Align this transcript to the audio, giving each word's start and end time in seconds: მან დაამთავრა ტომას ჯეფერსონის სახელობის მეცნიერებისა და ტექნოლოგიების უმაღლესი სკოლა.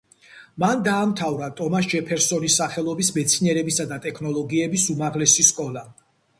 მან 0.61 0.79
დაამთავრა 0.87 1.49
ტომას 1.59 1.89
ჯეფერსონის 1.91 2.57
სახელობის 2.63 3.13
მეცნიერებისა 3.19 3.89
და 3.95 4.03
ტექნოლოგიების 4.09 4.91
უმაღლესი 4.99 5.51
სკოლა. 5.55 5.89